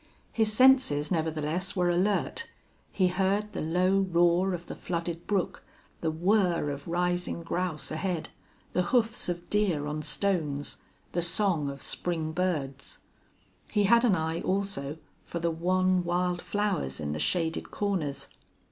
[0.33, 2.49] His senses, nevertheless, were alert.
[2.91, 5.63] He heard the low roar of the flooded brook,
[5.99, 8.29] the whir of rising grouse ahead,
[8.73, 10.77] the hoofs of deer on stones,
[11.11, 12.97] the song of spring birds.
[13.67, 18.27] He had an eye also for the wan wild flowers in the shaded corners.